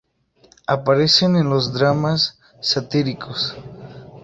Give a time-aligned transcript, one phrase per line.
[0.65, 3.55] Aparecen en los dramas satíricos.